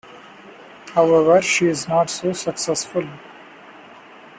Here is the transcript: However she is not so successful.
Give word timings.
However 0.95 1.43
she 1.43 1.67
is 1.67 1.87
not 1.87 2.09
so 2.09 2.33
successful. 2.33 3.07